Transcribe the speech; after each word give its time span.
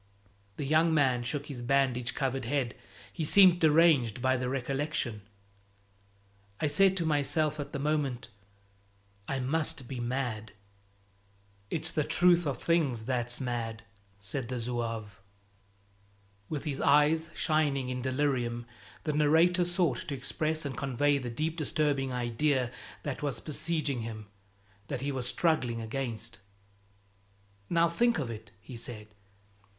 The 0.57 0.65
young 0.65 0.95
man 0.95 1.21
shook 1.21 1.45
his 1.45 1.61
bandage 1.61 2.15
covered 2.15 2.45
head; 2.45 2.73
he 3.13 3.23
seemed 3.23 3.59
deranged 3.61 4.19
by 4.19 4.35
the 4.35 4.49
recollection. 4.49 5.21
"I 6.59 6.65
said 6.65 6.97
to 6.97 7.05
myself 7.05 7.59
at 7.59 7.71
the 7.71 7.77
moment, 7.77 8.29
'I 9.27 9.41
must 9.41 9.87
be 9.87 9.99
mad!'" 9.99 10.53
"It's 11.69 11.91
the 11.91 12.03
truth 12.03 12.47
of 12.47 12.59
things 12.63 13.05
that's 13.05 13.39
mad," 13.39 13.83
said 14.17 14.47
the 14.47 14.57
zouave. 14.57 15.21
With 16.49 16.63
his 16.63 16.81
eyes 16.81 17.29
shining 17.35 17.89
in 17.89 18.01
delirium, 18.01 18.65
the 19.03 19.13
narrator 19.13 19.63
sought 19.63 19.99
to 20.07 20.15
express 20.15 20.65
and 20.65 20.75
convey 20.75 21.19
the 21.19 21.29
deep 21.29 21.57
disturbing 21.57 22.11
idea 22.11 22.71
that 23.03 23.21
was 23.21 23.39
besieging 23.39 24.01
him, 24.01 24.25
that 24.87 25.01
he 25.01 25.11
was 25.11 25.27
struggling 25.27 25.79
against. 25.79 26.39
"Now 27.69 27.87
think 27.87 28.17
of 28.17 28.31
it!" 28.31 28.49
he 28.59 28.75
said. 28.75 29.13